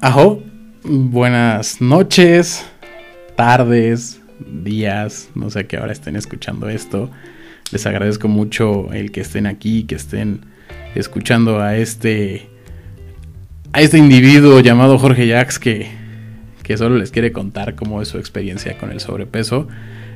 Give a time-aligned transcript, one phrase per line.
[0.00, 0.40] Ajo,
[0.84, 2.64] buenas noches,
[3.34, 4.20] tardes,
[4.62, 7.10] días, no sé a qué hora estén escuchando esto.
[7.72, 10.42] Les agradezco mucho el que estén aquí, que estén
[10.94, 12.48] escuchando a este
[13.72, 15.90] a este individuo llamado Jorge Jax que,
[16.62, 19.66] que solo les quiere contar cómo es su experiencia con el sobrepeso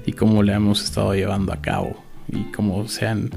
[0.06, 3.30] y cómo le hemos estado llevando a cabo y cómo se han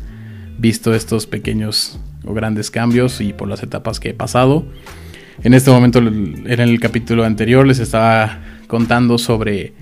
[0.60, 4.64] visto estos pequeños o grandes cambios y por las etapas que he pasado.
[5.44, 9.74] En este momento, en el capítulo anterior, les estaba contando sobre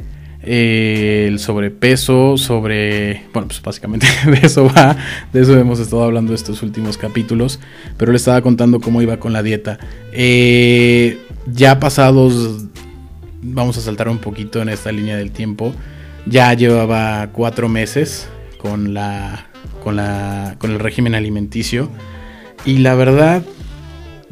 [0.45, 4.97] eh, el sobrepeso, sobre, bueno, pues básicamente de eso va,
[5.31, 7.61] de eso hemos estado hablando estos últimos capítulos,
[7.97, 9.79] pero le estaba contando cómo iba con la dieta.
[10.11, 12.65] Eh, ya pasados,
[13.41, 15.73] vamos a saltar un poquito en esta línea del tiempo,
[16.25, 18.27] ya llevaba cuatro meses
[18.57, 19.47] con la,
[19.81, 21.89] con la, con el régimen alimenticio
[22.65, 23.43] y la verdad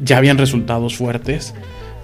[0.02, 1.54] ya habían resultados fuertes,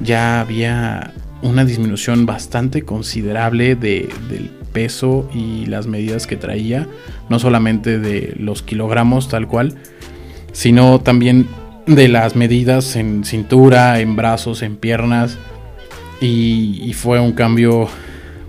[0.01, 1.13] ya había
[1.43, 6.87] una disminución bastante considerable de, del peso y las medidas que traía,
[7.29, 9.75] no solamente de los kilogramos tal cual,
[10.53, 11.47] sino también
[11.87, 15.39] de las medidas en cintura, en brazos, en piernas,
[16.21, 17.89] y, fue un cambio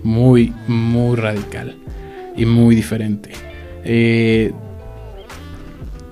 [0.02, 1.76] muy, muy radical
[2.36, 3.30] y muy diferente.
[3.84, 4.52] Eh,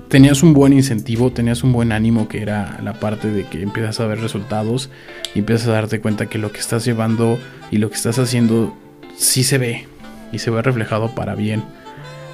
[0.09, 4.01] tenías un buen incentivo, tenías un buen ánimo que era la parte de que empiezas
[4.01, 4.91] a ver resultados
[5.34, 7.39] y empiezas a darte cuenta que lo que estás llevando
[7.70, 8.75] y lo que estás haciendo
[9.17, 9.87] sí se ve
[10.33, 11.62] y se ve reflejado para bien.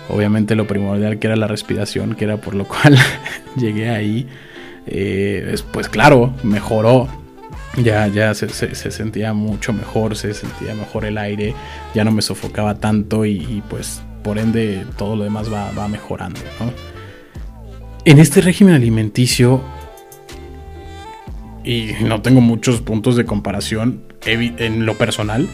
[0.09, 2.97] Obviamente lo primordial que era la respiración, que era por lo cual
[3.57, 4.29] llegué ahí.
[4.87, 7.09] Eh, pues claro, mejoró.
[7.83, 11.57] Ya, ya se, sentía mucho mejor, se sentía mejor el aire,
[11.93, 16.39] ya no me sofocaba tanto y, pues por ende todo lo demás va, va mejorando.
[16.61, 16.94] ¿no?
[18.07, 19.63] En este régimen alimenticio,
[21.65, 25.49] y no tengo muchos puntos de comparación en lo personal,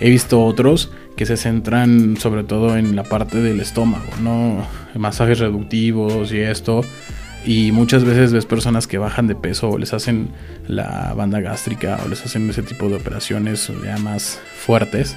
[0.00, 4.66] he visto otros que se centran sobre todo en la parte del estómago, ¿no?
[4.94, 6.82] Masajes reductivos y esto.
[7.46, 10.28] Y muchas veces ves personas que bajan de peso o les hacen
[10.68, 15.16] la banda gástrica o les hacen ese tipo de operaciones ya más fuertes.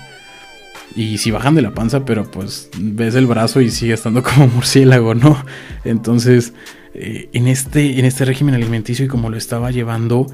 [0.95, 4.47] Y si bajan de la panza, pero pues ves el brazo y sigue estando como
[4.47, 5.43] murciélago, ¿no?
[5.83, 6.53] Entonces,
[6.93, 10.27] eh, en, este, en este régimen alimenticio y como lo estaba llevando,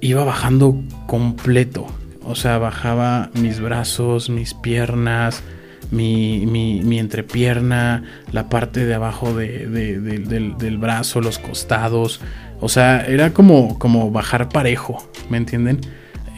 [0.00, 1.86] iba bajando completo.
[2.22, 5.42] O sea, bajaba mis brazos, mis piernas,
[5.90, 12.20] mi, mi, entrepierna, la parte de abajo del, brazo, los costados.
[12.60, 15.80] O sea, era como, como bajar parejo, ¿me entienden?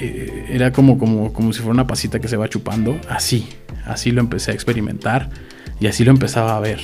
[0.04, 2.98] Eh, era como, como, como si fuera una pasita que se va chupando.
[3.08, 3.48] Así,
[3.86, 5.30] así lo empecé a experimentar
[5.78, 6.80] y así lo empezaba a ver.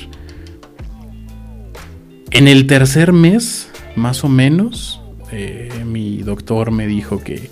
[2.30, 5.00] En el tercer mes, más o menos,
[5.32, 7.50] eh, mi doctor me dijo que,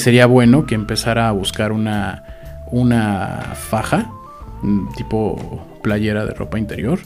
[0.00, 2.24] sería bueno que empezara a buscar una,
[2.72, 4.10] una faja,
[4.62, 6.98] mm, tipo playera de ropa interior.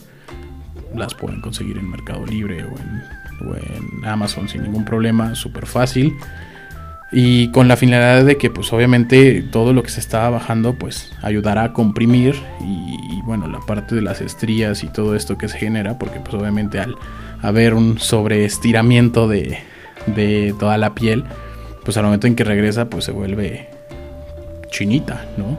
[0.95, 5.67] Las pueden conseguir en Mercado Libre o en, o en Amazon sin ningún problema, súper
[5.67, 6.15] fácil
[7.13, 11.11] y con la finalidad de que pues obviamente todo lo que se estaba bajando pues
[11.21, 15.57] ayudará a comprimir y, bueno la parte de las estrías y todo esto que se
[15.57, 16.95] genera porque pues obviamente al
[17.41, 19.59] haber un sobreestiramiento de,
[20.07, 21.23] de toda la piel
[21.85, 23.69] pues al momento en que regresa pues se vuelve
[24.69, 25.57] chinita no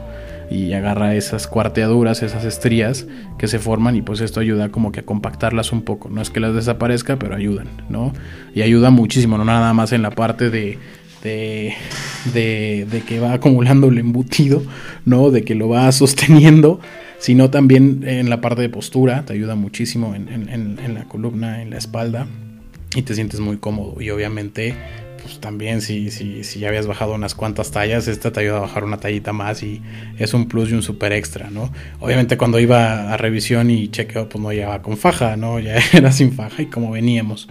[0.50, 3.06] y agarra esas cuarteaduras, esas estrías
[3.38, 6.08] que se forman y pues esto ayuda como que a compactarlas un poco.
[6.10, 8.12] No es que las desaparezca, pero ayudan, ¿no?
[8.54, 10.78] Y ayuda muchísimo, no nada más en la parte de
[11.24, 14.62] de, que va acumulando el embutido,
[15.04, 15.30] ¿no?
[15.30, 16.80] De que lo va sosteniendo,
[17.18, 21.78] sino también en la parte de postura, te ayuda muchísimo en, la columna, en la
[21.78, 22.26] espalda,
[22.94, 24.00] y te sientes muy cómodo.
[24.00, 24.74] Y obviamente,
[25.22, 28.60] pues también si, si, si ya habías bajado unas cuantas tallas, esta te ayuda a
[28.60, 29.80] bajar una tallita más y
[30.18, 31.72] es un plus y un super extra, ¿no?
[32.00, 35.58] Obviamente cuando iba a revisión y chequeo, pues no llevaba con faja, ¿no?
[35.58, 37.48] Ya era sin faja y como veníamos.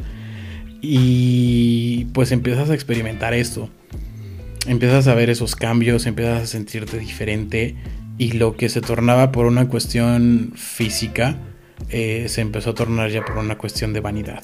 [0.85, 3.69] Y pues empiezas a experimentar esto.
[4.67, 7.75] Empiezas a ver esos cambios, empiezas a sentirte diferente
[8.17, 11.37] y lo que se tornaba por una cuestión física
[11.89, 14.43] eh, se empezó a tornar ya por una cuestión de vanidad.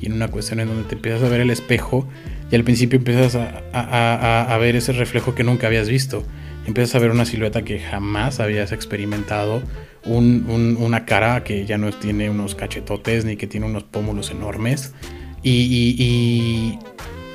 [0.00, 2.08] Y en una cuestión en donde te empiezas a ver el espejo
[2.50, 6.24] y al principio empiezas a, ver ese reflejo que nunca habías visto.
[6.66, 9.62] Empiezas a ver una silueta que jamás habías experimentado,
[10.04, 14.94] una cara que ya no tiene unos cachetotes ni que tiene unos pómulos enormes
[15.42, 16.78] y,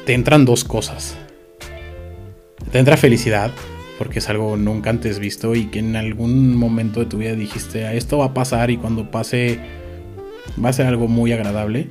[0.06, 1.16] te entran dos cosas.
[2.72, 3.52] Te entra felicidad,
[3.98, 7.86] porque es algo nunca antes visto y que en algún momento de tu vida dijiste,
[7.86, 9.60] ah, esto va a pasar y cuando pase
[10.64, 11.88] va a ser algo muy agradable.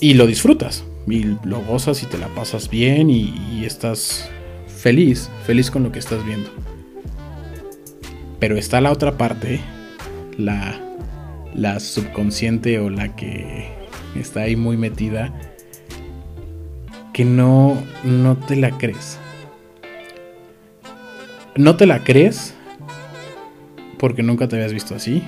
[0.00, 4.30] Y lo disfrutas, y lo gozas y te la pasas bien y, estás
[4.66, 6.50] feliz, feliz con lo que estás viendo.
[8.38, 9.60] Pero está la otra parte,
[10.36, 10.80] la,
[11.54, 13.77] la subconsciente o la que
[14.14, 15.32] está ahí muy metida,
[17.12, 19.18] que no, no te la crees.
[21.56, 22.54] No te la crees
[23.98, 25.22] porque nunca te habías visto así.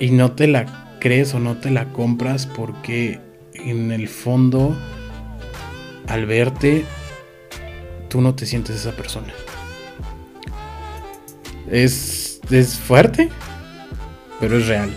[0.00, 3.20] Y no te la crees o no te la compras porque
[3.54, 4.76] en el fondo,
[6.08, 6.84] al verte,
[8.08, 9.32] tú no te sientes esa persona.
[11.70, 13.30] Es, es fuerte,
[14.40, 14.90] pero es real.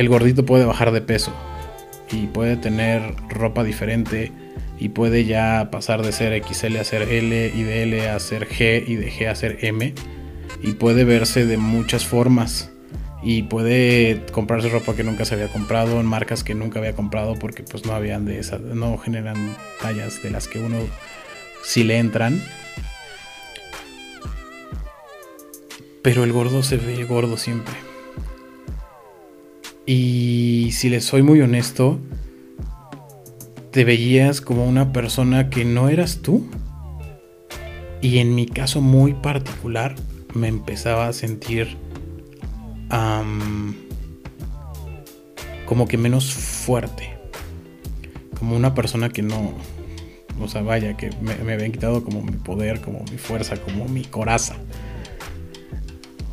[0.00, 1.30] El gordito puede bajar de peso
[2.10, 4.32] y puede tener ropa diferente
[4.78, 8.48] y puede ya pasar de ser XL a ser L y de L a ser
[8.48, 9.92] G y de G a ser M
[10.62, 12.70] y puede verse de muchas formas
[13.22, 17.34] y puede comprarse ropa que nunca se había comprado en marcas que nunca había comprado
[17.34, 20.78] porque pues no habían de esas no generan tallas de las que uno
[21.62, 22.42] sí le entran.
[26.00, 27.89] Pero el gordo se ve gordo siempre
[29.92, 31.98] y si le soy muy honesto
[33.72, 36.46] te veías como una persona que no eras tú
[38.00, 39.96] y en mi caso muy particular
[40.32, 41.76] me empezaba a sentir
[45.66, 47.18] como que menos fuerte.
[48.38, 49.54] Como una persona que no,
[50.40, 53.86] o sea, vaya, que me, me, habían quitado como mi poder, como mi fuerza, como
[53.86, 54.54] mi coraza.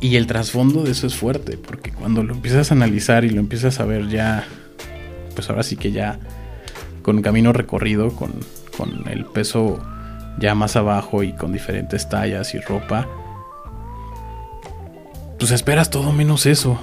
[0.00, 3.40] Y el trasfondo de eso es fuerte, porque cuando lo empiezas a analizar y lo
[3.40, 4.46] empiezas a ver ya,
[5.34, 6.20] pues ahora sí que ya
[7.02, 8.32] con camino recorrido, con,
[8.76, 9.80] con el peso
[10.38, 13.08] ya más abajo y con diferentes tallas y ropa,
[15.38, 16.80] pues esperas todo menos eso.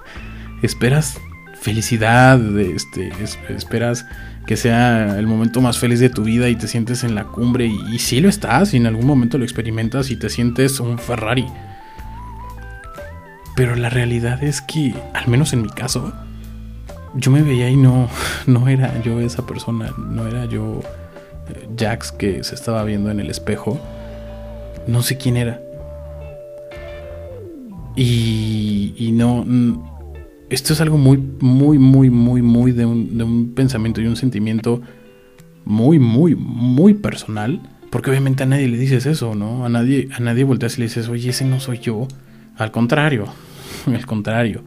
[0.62, 1.18] esperas
[1.60, 3.12] felicidad, este,
[3.50, 4.06] esperas
[4.46, 7.66] que sea el momento más feliz de tu vida y te sientes en la cumbre
[7.66, 10.98] y, y sí lo estás y en algún momento lo experimentas y te sientes un
[10.98, 11.46] Ferrari.
[13.56, 16.12] Pero la realidad es que, al menos en mi caso,
[17.14, 18.08] yo me veía y no,
[18.46, 20.82] no era yo esa persona, no era yo
[21.48, 23.80] eh, Jax que se estaba viendo en el espejo.
[24.86, 25.60] No sé quién era.
[27.96, 29.44] Y, no...
[30.50, 34.16] Esto es algo muy, muy, muy, muy, muy de un, de un pensamiento y un
[34.16, 34.82] sentimiento
[35.64, 37.60] muy, muy, muy personal.
[37.90, 39.64] Porque obviamente a nadie le dices eso, ¿no?
[39.64, 42.06] A nadie, a nadie volteas y le dices, oye, ese no soy yo.
[42.58, 43.26] Al contrario,
[43.86, 44.62] al contrario.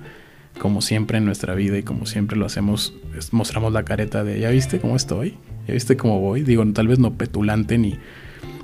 [0.59, 2.93] Como siempre en nuestra vida y como siempre lo hacemos,
[3.31, 5.37] mostramos la careta de, ¿ya viste cómo estoy?
[5.67, 6.41] ¿Ya viste cómo voy?
[6.41, 7.97] Digo, tal vez no petulante ni,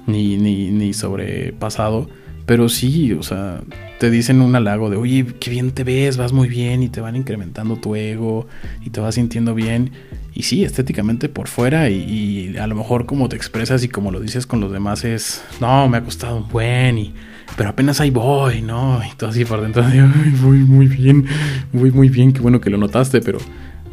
[0.08, 2.10] ni, ni, ni sobrepasado,
[2.46, 3.62] pero sí, o sea,
[4.00, 7.02] te dicen un halago de, oye, qué bien te ves, vas muy bien y te
[7.02, 8.48] van incrementando tu ego
[8.84, 9.92] y te vas sintiendo bien.
[10.34, 14.20] Y sí, estéticamente por fuera y, a lo mejor como te expresas y como lo
[14.20, 17.14] dices con los demás es, no, me ha costado un buen y...
[17.56, 19.02] Pero apenas ahí voy, ¿no?
[19.04, 20.02] Y todo así por dentro de,
[20.42, 21.26] voy muy bien,
[21.72, 23.40] voy muy bien, qué bueno que lo notaste, pero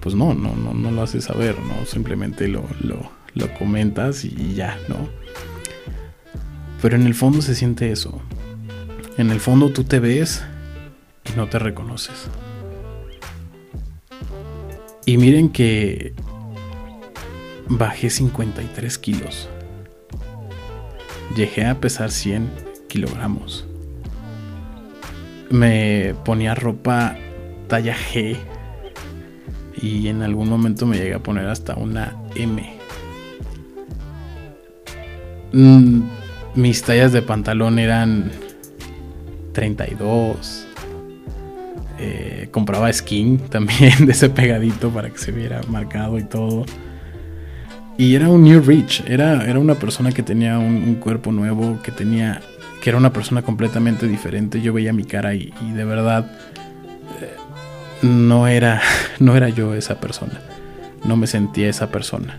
[0.00, 1.86] pues no, no, no, no lo haces saber, ¿no?
[1.86, 4.96] Simplemente lo, lo, lo comentas y ya, ¿no?
[6.80, 8.20] Pero en el fondo se siente eso.
[9.16, 10.42] En el fondo tú te ves
[11.32, 12.28] y no te reconoces.
[15.06, 16.14] Y miren que
[17.68, 19.48] bajé 53 kilos.
[21.36, 23.66] Llegué a pesar 100 kilogramos.
[25.48, 27.16] Me ponía ropa
[27.66, 28.36] talla G
[29.80, 32.62] y en algún momento me llegué a poner hasta una M.
[35.54, 36.02] Mm,
[36.54, 38.30] mis tallas de pantalón eran
[39.52, 40.66] 32.
[41.98, 46.66] Eh, compraba skin también de ese pegadito para que se viera marcado y todo.
[47.96, 51.92] Y era un New Rich, era, era una persona que tenía un, cuerpo nuevo, que
[51.92, 52.42] tenía.
[52.82, 54.60] Que era una persona completamente diferente.
[54.60, 56.30] Yo veía mi cara y, de verdad.
[57.22, 57.36] Eh,
[58.02, 58.82] no era.
[59.18, 60.38] no era yo esa persona.
[61.04, 62.38] No me sentía esa persona.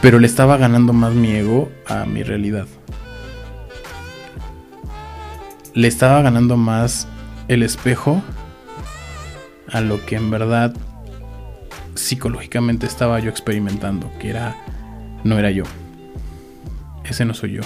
[0.00, 2.66] Pero le estaba ganando más mi ego a mi realidad
[5.76, 7.06] le estaba ganando más
[7.48, 8.22] el espejo
[9.70, 10.74] a lo que en verdad
[11.94, 14.56] psicológicamente estaba yo experimentando, que era
[15.22, 15.64] no era yo.
[17.04, 17.62] Ese no soy yo.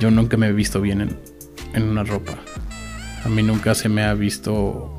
[0.00, 1.16] Yo nunca me he visto bien en,
[1.74, 2.38] en una ropa.
[3.24, 4.98] A mí nunca se me ha visto,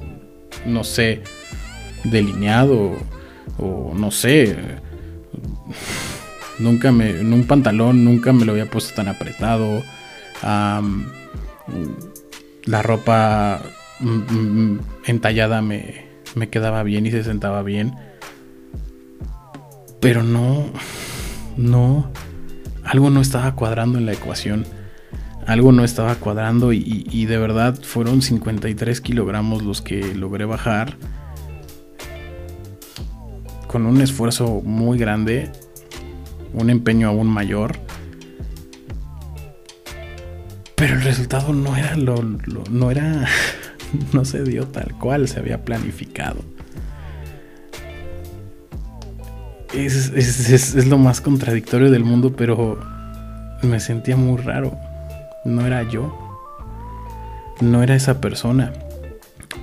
[0.65, 1.21] no sé,
[2.03, 2.97] delineado
[3.57, 4.55] o no sé.
[6.59, 9.81] Nunca me, en un pantalón nunca me lo había puesto tan apretado
[12.65, 13.61] la ropa
[13.99, 16.05] mm, mm, entallada me,
[16.35, 17.95] me quedaba bien y se sentaba bien.
[19.99, 20.65] Pero no,
[21.57, 22.09] no,
[22.89, 24.65] algo no estaba cuadrando en la ecuación.
[25.45, 30.97] Algo no estaba cuadrando y, de verdad fueron 53 kilogramos los que logré bajar
[33.67, 35.51] con un esfuerzo muy grande,
[36.51, 37.77] un empeño aún mayor.
[40.75, 43.27] Pero el resultado no era lo, no era
[44.13, 46.43] no se dio tal cual se había planificado.
[49.73, 52.79] Es, es, lo más contradictorio del mundo, pero
[53.61, 54.77] me sentía muy raro.
[55.45, 56.17] No era yo.
[57.61, 58.73] No era esa persona.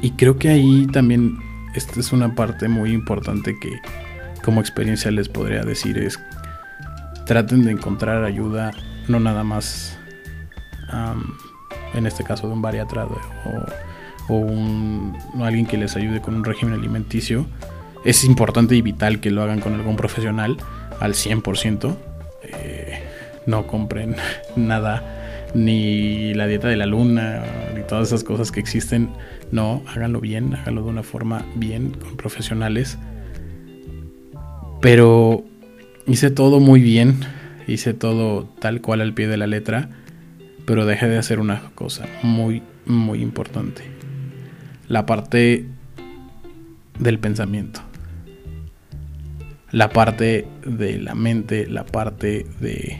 [0.02, 1.38] Y creo que ahí también
[1.74, 3.80] esta es una parte muy importante que
[4.42, 6.18] como experiencia les podría decir es
[7.26, 8.70] traten de encontrar ayuda
[9.08, 9.98] no nada más
[11.94, 16.44] en este caso de un bariatra o, o un, alguien que les ayude con un
[16.44, 17.46] régimen alimenticio
[18.06, 20.56] es importante y vital que lo hagan con algún profesional
[21.00, 21.96] al 100%
[22.42, 23.02] eh,
[23.46, 24.16] no compren
[24.56, 25.02] nada
[25.54, 27.42] ni la dieta de la luna,
[27.74, 29.10] ni todas esas cosas que existen.
[29.50, 32.98] No, háganlo bien, háganlo de una forma bien, con profesionales.
[34.80, 35.44] Pero
[36.06, 37.20] hice todo muy bien,
[37.66, 39.88] hice todo tal cual al pie de la letra,
[40.66, 43.82] pero dejé de hacer una cosa muy, muy importante.
[44.88, 45.64] La parte
[46.98, 47.85] del pensamiento.
[49.72, 52.98] La parte de la mente, la parte de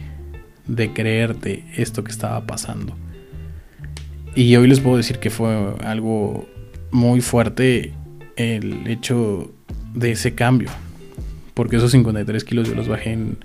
[0.67, 2.97] de creerte esto que estaba pasando.
[4.35, 6.49] Y hoy les puedo decir que fue algo
[6.91, 7.93] muy fuerte
[8.37, 9.53] el hecho
[9.95, 10.71] de ese cambio.
[11.55, 13.39] Porque esos 53 kilos yo los bajé en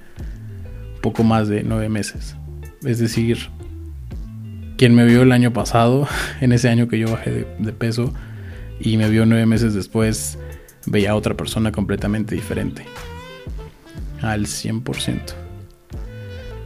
[1.01, 2.35] poco más de 9 meses.
[2.83, 3.37] Es decir,
[4.77, 6.07] quien me vio el año pasado,
[6.41, 8.13] en ese año que yo bajé de, de peso,
[8.81, 10.37] y me vio 9 meses después,
[10.85, 12.85] veía a otra persona completamente diferente.
[14.21, 15.19] Al 100%.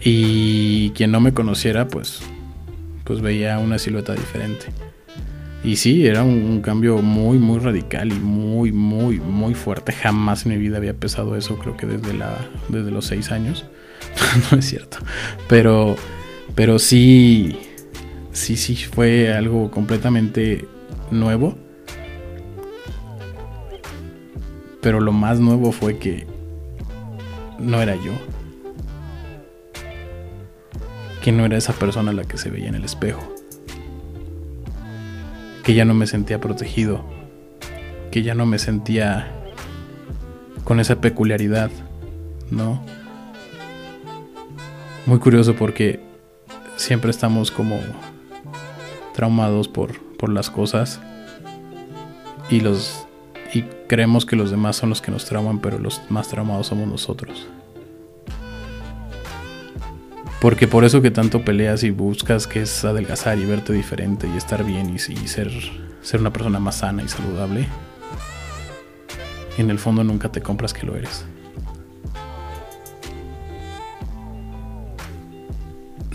[0.04, 2.22] Y quien no me conociera, pues,
[3.04, 4.68] pues veía una silueta diferente.
[5.64, 9.94] Y sí, era un, cambio muy, muy radical y muy, muy, muy fuerte.
[9.94, 12.38] Jamás en mi vida había pesado eso, creo que desde, la,
[12.70, 13.66] desde los seis años.
[14.52, 15.00] no es cierto.
[15.48, 15.96] Pero,
[16.54, 17.58] pero sí,
[18.32, 20.68] sí, sí, fue algo completamente
[21.10, 21.58] nuevo.
[24.86, 26.28] Pero lo más nuevo fue que
[27.58, 28.12] no era yo.
[31.24, 33.24] Que no era esa persona la que se veía en el espejo,
[35.64, 37.04] que ya no me sentía protegido,
[38.12, 39.34] que ya no me sentía
[40.64, 41.72] con esa peculiaridad,
[42.52, 42.80] ¿no?
[45.08, 46.00] Muy curioso porque
[46.76, 47.80] siempre estamos como
[49.16, 51.02] traumados por, por las cosas
[52.52, 53.05] y los
[53.88, 57.48] creemos que los demás son los que nos trauman, pero los más traumados somos nosotros.
[60.42, 64.38] Porque por eso que tanto peleas y buscas que es adelgazar y verte diferente y
[64.38, 65.52] estar bien y, ser,
[66.02, 67.68] ser una persona más sana y saludable,
[69.58, 71.26] en el fondo nunca te compras que lo eres.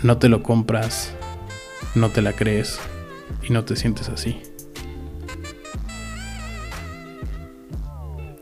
[0.03, 1.13] No te lo compras,
[1.93, 2.79] no te la crees
[3.43, 4.41] y no te sientes así.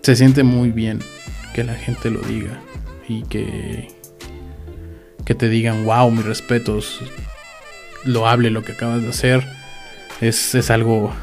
[0.10, 0.98] Se siente muy bien
[1.54, 2.60] que la gente lo diga
[3.08, 3.89] y que
[5.24, 7.00] que te digan, wow, mis respetos,
[8.06, 9.46] lo hable lo que acabas de hacer,
[10.20, 11.13] es, es algo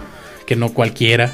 [0.46, 1.32] que no cualquiera.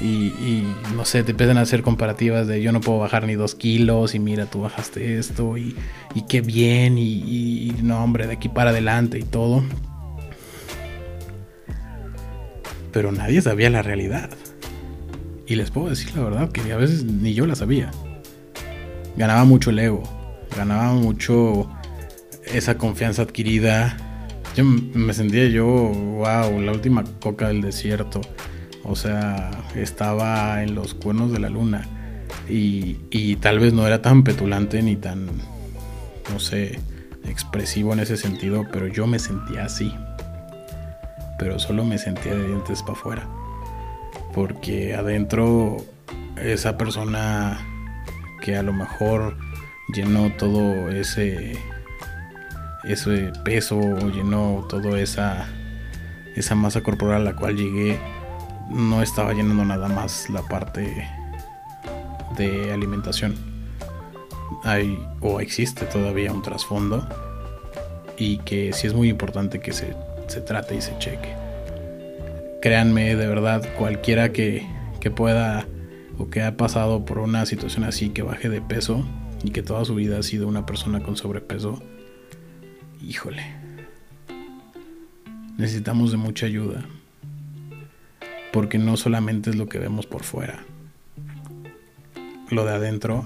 [0.00, 0.64] Y,
[0.96, 4.16] no sé, te empiezan a hacer comparativas de yo no puedo bajar ni dos kilos
[4.16, 5.76] y mira, tú bajaste esto y,
[6.16, 9.62] y qué bien y, y no, hombre, de aquí para adelante y todo.
[12.90, 14.30] Pero nadie sabía la realidad.
[15.50, 17.90] Y les puedo decir la verdad que a veces ni yo la sabía.
[19.16, 20.04] Ganaba mucho el ego,
[20.56, 21.68] ganaba mucho
[22.44, 23.96] esa confianza adquirida.
[24.54, 28.20] Yo me sentía yo, wow, la última coca del desierto.
[28.84, 31.84] O sea, estaba en los cuernos de la luna.
[32.48, 35.26] Y, y tal vez no era tan petulante ni tan,
[36.32, 36.78] no sé,
[37.24, 39.92] expresivo en ese sentido, pero yo me sentía así.
[41.40, 43.28] Pero solo me sentía de dientes para afuera.
[44.34, 45.78] Porque adentro
[46.36, 47.58] esa persona
[48.40, 49.36] que a lo mejor
[49.92, 51.58] llenó todo ese
[52.84, 55.46] ese peso llenó toda esa,
[56.34, 57.98] esa masa corporal a la cual llegué,
[58.70, 61.08] no estaba llenando nada más la parte
[62.36, 63.34] de alimentación.
[64.64, 67.06] Hay o existe todavía un trasfondo
[68.16, 69.94] y que sí es muy importante que se,
[70.28, 71.49] se trate y se cheque.
[72.60, 74.66] Créanme, de verdad, cualquiera que,
[75.00, 75.66] que pueda
[76.18, 79.04] o que ha pasado por una situación así, que baje de peso
[79.42, 81.82] y que toda su vida ha sido una persona con sobrepeso,
[83.02, 83.42] híjole,
[85.56, 86.84] necesitamos de mucha ayuda.
[88.52, 90.64] Porque no solamente es lo que vemos por fuera,
[92.50, 93.24] lo de adentro.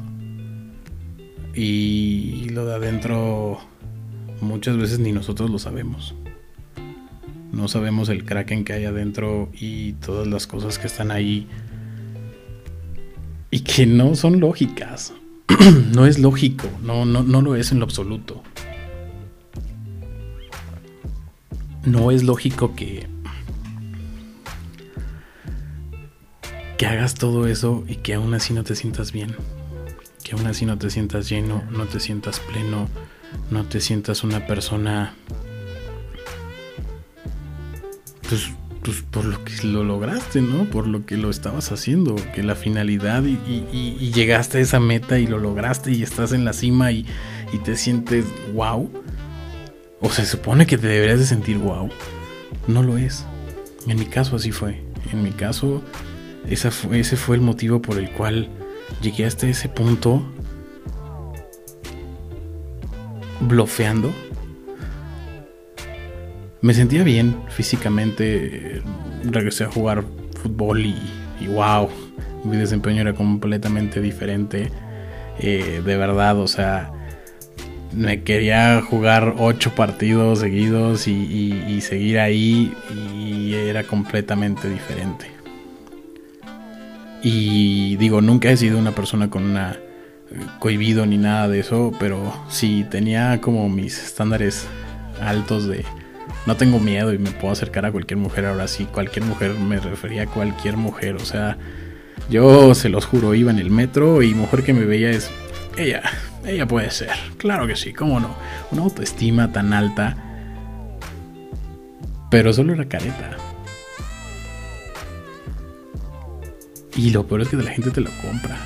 [1.55, 3.61] Y lo de adentro
[4.41, 6.15] muchas veces ni nosotros lo sabemos.
[7.55, 11.47] No sabemos el kraken que hay adentro y todas las cosas que están ahí
[13.51, 15.13] y que no son lógicas.
[15.95, 18.43] no es lógico, no, no, no lo es en lo absoluto.
[21.85, 23.07] No es lógico que
[26.77, 29.37] que hagas todo eso y que aún así no te sientas bien.
[30.25, 32.89] Que aún así no te sientas lleno, no te sientas pleno,
[33.53, 35.15] no te sientas una persona
[38.35, 38.51] pues,
[38.83, 40.65] pues, por lo que lo lograste, ¿no?
[40.65, 45.29] Por lo que lo estabas haciendo, que la finalidad y, llegaste a esa meta y
[45.29, 47.07] lo lograste y estás en la cima y,
[47.65, 48.91] te sientes wow.
[50.01, 51.89] O se supone que te deberías de sentir wow.
[52.67, 53.25] No lo es.
[53.87, 54.83] En mi caso así fue.
[55.13, 55.81] En mi caso
[56.49, 58.49] ese fue el motivo por el cual
[59.01, 60.29] llegué hasta ese punto
[63.43, 64.13] blofeando.
[66.65, 68.81] Me sentía bien físicamente.
[69.23, 70.03] Regresé a jugar
[70.43, 70.97] fútbol y,
[71.47, 71.91] wow,
[72.43, 74.71] mi desempeño era completamente diferente.
[75.41, 76.91] Eh, de verdad, o sea,
[77.93, 82.73] me quería jugar ocho partidos seguidos y seguir ahí
[83.15, 85.27] y era completamente diferente.
[87.23, 91.93] Y digo, nunca he sido una persona con una eh, cohibido ni nada de eso,
[92.01, 94.67] pero sí tenía como mis estándares
[95.21, 95.85] altos de
[96.47, 98.47] no tengo miedo y me puedo acercar a cualquier mujer.
[98.47, 101.17] Ahora sí, cualquier mujer me refería a cualquier mujer.
[101.17, 101.57] O sea,
[102.29, 105.31] yo se los juro, iba en el metro y mujer que me veía es
[105.77, 106.03] ella,
[106.45, 107.11] ella puede ser.
[107.39, 108.35] Claro que sí, cómo no.
[108.71, 110.17] Una autoestima tan alta.
[112.31, 113.37] Pero solo era careta.
[116.97, 118.57] Y lo peor es que la gente te lo compra.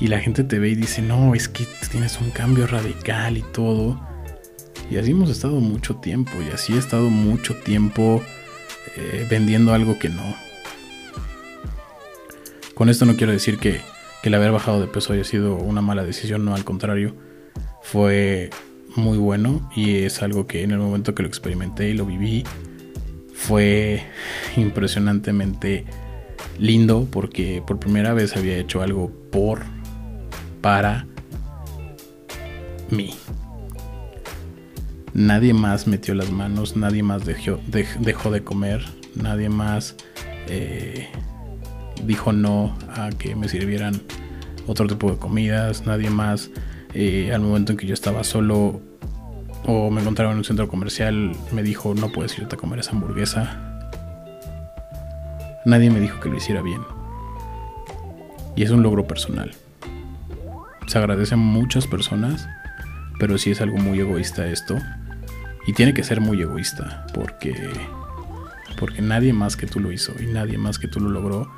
[0.00, 3.42] Y la gente te ve y dice, no, es que tienes un cambio radical y
[3.42, 4.00] todo.
[4.90, 6.32] Y así hemos estado mucho tiempo.
[6.42, 8.22] Y así he estado mucho tiempo
[8.96, 10.34] eh, vendiendo algo que no.
[12.74, 13.80] Con esto no quiero decir que,
[14.22, 16.44] que el haber bajado de peso haya sido una mala decisión.
[16.44, 17.14] No, al contrario.
[17.82, 18.50] Fue
[18.96, 19.70] muy bueno.
[19.76, 22.44] Y es algo que en el momento que lo experimenté y lo viví.
[23.32, 24.02] Fue
[24.56, 25.84] impresionantemente
[26.58, 29.62] lindo porque por primera vez había hecho algo por,
[30.60, 31.06] para
[32.90, 33.14] mí.
[35.20, 39.94] Nadie más metió las manos, nadie más dejó, dejó de comer, nadie más
[40.48, 41.08] eh,
[42.04, 44.00] dijo no a que me sirvieran
[44.66, 46.50] otro tipo de comidas, nadie más
[46.94, 48.80] eh, al momento en que yo estaba solo
[49.66, 52.92] o me encontraba en un centro comercial me dijo no puedes irte a comer esa
[52.92, 53.70] hamburguesa
[55.66, 56.80] Nadie me dijo que lo hiciera bien.
[58.56, 59.50] Y es un logro personal.
[60.86, 62.48] Se agradece a muchas personas,
[63.18, 64.76] pero sí es algo muy egoísta esto.
[65.70, 67.54] Y tiene que ser muy egoísta, porque
[68.76, 71.48] porque nadie más que tú lo hizo y nadie más que tú lo logró.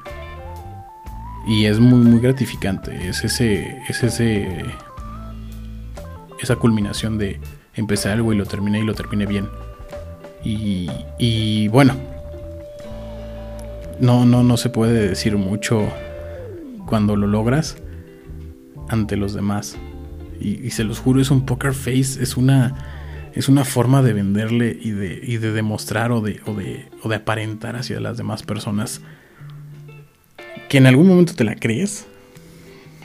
[1.46, 4.66] Y es muy muy gratificante, es ese es ese
[6.42, 7.40] esa culminación de
[7.74, 9.48] empezar algo y lo terminé y lo terminé bien.
[10.44, 11.94] Y, y bueno,
[13.98, 15.88] no, no, no se puede decir mucho
[16.84, 17.78] cuando lo logras
[18.90, 19.78] ante los demás.
[20.38, 22.91] Y, se los juro, es un poker face, es una,
[23.34, 27.08] es una forma de venderle y de, y de demostrar o de, o, de, o
[27.08, 29.00] de aparentar hacia las demás personas
[30.68, 32.06] que en algún momento te la crees.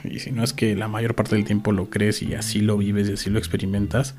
[0.04, 2.76] Y si no es que la mayor parte del tiempo lo crees y así lo
[2.78, 4.14] vives y así lo experimentas.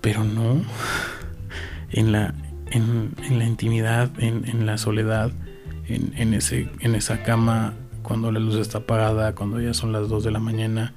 [0.00, 0.62] Pero no.
[1.90, 2.34] En la,
[2.70, 5.32] en, la intimidad, en, la soledad,
[5.88, 10.24] en, ese, en esa cama, cuando la luz está apagada, cuando ya son las 2
[10.24, 10.94] de la mañana,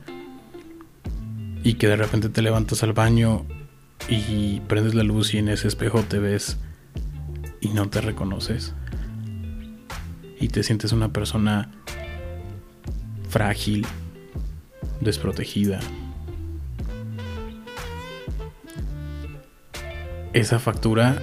[1.64, 3.46] y que de repente te levantas al baño
[4.10, 6.58] y prendes la luz y en ese espejo te ves
[7.62, 8.74] y no te reconoces.
[10.40, 11.72] Y te sientes una persona
[13.30, 13.86] frágil,
[15.00, 15.80] desprotegida.
[20.34, 21.22] Esa factura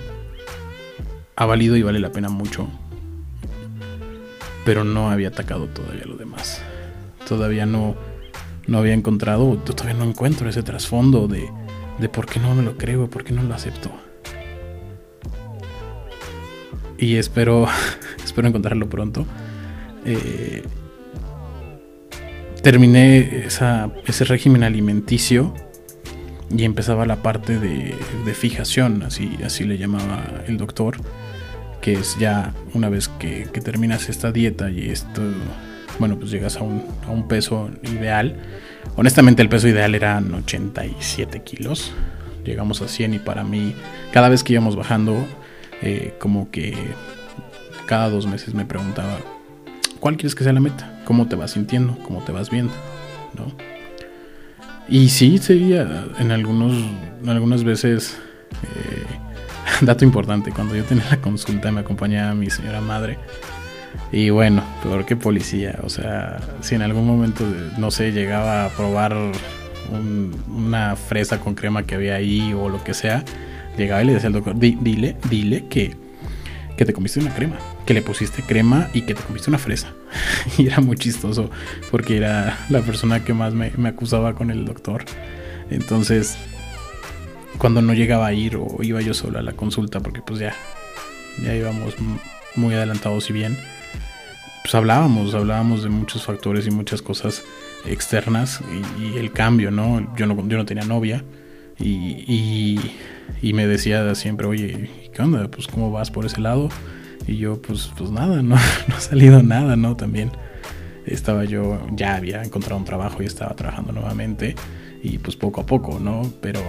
[1.37, 2.69] ha valido y vale la pena mucho.
[4.65, 6.63] Pero no había atacado todavía lo demás.
[7.29, 7.97] Todavía no,
[8.67, 11.49] no había encontrado, todavía no encuentro ese trasfondo de,
[11.99, 13.91] de por qué no me lo creo, por qué no lo acepto.
[17.01, 17.67] y espero,
[18.25, 19.27] espero encontrarlo pronto.
[20.05, 20.63] Eh,
[22.63, 25.55] terminé ese régimen alimenticio
[26.55, 27.95] y empezaba la parte de,
[28.35, 30.99] fijación, así, así le llamaba el doctor,
[31.81, 35.23] que es ya una vez que, terminas esta dieta y esto,
[35.99, 38.37] bueno, pues llegas a un, a un peso ideal.
[38.97, 41.93] Honestamente el peso ideal eran 87 kilos,
[42.45, 43.75] llegamos a 100 y para mí
[44.13, 45.27] cada vez que íbamos bajando,
[45.83, 46.75] eh, como que
[47.87, 49.19] cada dos meses me preguntaba,
[50.01, 51.01] ¿cuál quieres que sea la meta?
[51.05, 51.99] ¿Cómo te vas sintiendo?
[52.05, 52.73] ¿Cómo te vas viendo?
[53.37, 53.53] ¿No?
[54.89, 56.73] Y sí, seguía en algunos,
[57.27, 58.19] algunas veces,
[58.63, 59.05] eh,
[59.83, 63.19] dato importante, cuando yo tenía la consulta me acompañaba mi señora madre.
[64.13, 67.45] Y bueno, peor que policía, o sea, si en algún momento,
[67.79, 69.17] no sé, llegaba a probar
[70.49, 73.25] una fresa con crema que había ahí o lo que sea,
[73.77, 75.97] llegaba y le decía al doctor, dile, dile que,
[76.77, 79.93] que te comiste una crema, que le pusiste crema y que te comiste una fresa.
[80.59, 81.51] y era muy chistoso
[81.91, 85.05] porque era la persona que más me, acusaba con el doctor.
[85.71, 86.37] Entonces,
[87.59, 90.55] cuando no llegaba a ir o iba yo solo a la consulta, porque pues ya,
[91.43, 91.95] ya íbamos
[92.57, 93.57] muy adelantados y bien,
[94.63, 97.43] pues hablábamos, hablábamos de muchos factores y muchas cosas
[97.87, 98.61] externas
[98.99, 100.15] y, el cambio, ¿no?
[100.17, 101.25] Yo no, yo no tenía novia
[101.79, 102.79] y,
[103.43, 105.49] me decía siempre, oye, ¿qué onda?
[105.49, 106.69] Pues cómo vas por ese lado.
[107.27, 108.57] Y yo, pues, pues nada, no,
[108.89, 109.97] no ha salido nada, ¿no?
[109.97, 110.31] También
[111.07, 114.55] estaba yo, ya había encontrado un trabajo y estaba trabajando nuevamente.
[115.03, 116.31] Y pues poco a poco, ¿no?
[116.43, 116.61] Pero,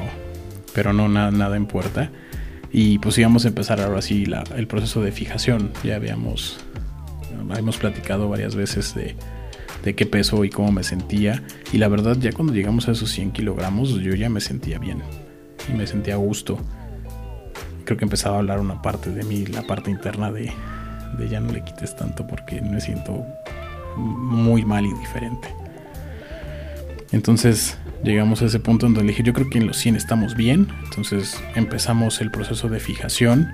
[0.74, 2.12] pero no nada, nada en puerta.
[2.72, 4.24] Y pues íbamos a empezar ahora sí
[4.56, 5.72] el proceso de fijación.
[5.84, 6.60] Ya habíamos,
[7.50, 9.16] habíamos platicado varias veces de,
[9.84, 11.44] de qué peso y cómo me sentía.
[11.72, 15.02] Y la verdad, ya cuando llegamos a esos 100 kilogramos, yo ya me sentía bien
[15.70, 16.58] y me sentía a gusto.
[17.86, 20.52] Creo que empezaba a hablar una parte de mí, la parte interna de,
[21.18, 23.26] de ya no le quites tanto porque me siento
[23.98, 25.54] muy mal y diferente.
[27.12, 30.68] Entonces llegamos a ese punto donde dije, yo creo que en los 100 estamos bien.
[30.86, 33.52] Entonces empezamos el proceso de fijación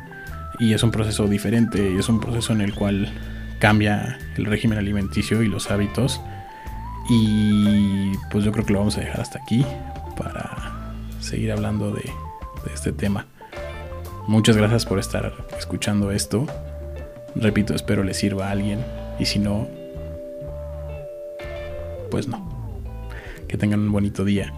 [0.59, 3.11] y es un proceso diferente es un proceso en el cual
[3.59, 6.21] cambia el régimen alimenticio y los hábitos.
[7.09, 9.65] Y pues yo creo que lo vamos a dejar hasta aquí
[10.17, 12.11] para seguir hablando de,
[12.73, 13.27] este tema.
[14.27, 16.45] Muchas gracias por estar escuchando esto.
[17.35, 18.83] Repito, espero le sirva a alguien.
[19.19, 19.67] Y si no,
[22.11, 22.45] pues no.
[23.47, 24.53] Que tengan un bonito día.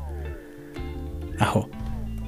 [1.38, 1.70] Ajo.